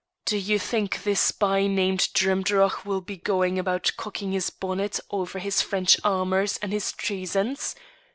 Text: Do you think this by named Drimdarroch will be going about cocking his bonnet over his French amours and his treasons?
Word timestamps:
Do 0.25 0.35
you 0.35 0.57
think 0.57 1.03
this 1.03 1.31
by 1.31 1.67
named 1.67 2.09
Drimdarroch 2.15 2.85
will 2.85 3.01
be 3.01 3.17
going 3.17 3.59
about 3.59 3.91
cocking 3.97 4.31
his 4.31 4.49
bonnet 4.49 4.99
over 5.11 5.37
his 5.37 5.61
French 5.61 5.99
amours 6.03 6.57
and 6.63 6.73
his 6.73 6.91
treasons? 6.91 7.75